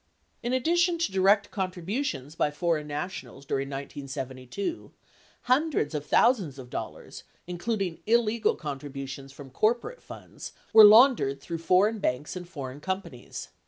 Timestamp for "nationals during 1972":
2.87-4.91